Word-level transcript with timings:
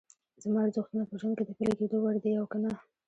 زما 0.43 0.59
ارزښتونه 0.63 1.03
په 1.07 1.15
ژوند 1.19 1.35
کې 1.37 1.43
د 1.45 1.51
پلي 1.57 1.73
کېدو 1.79 1.97
وړ 1.99 2.15
دي 2.23 2.31
او 2.39 2.45
که 2.51 2.57
نه؟ 2.63 2.71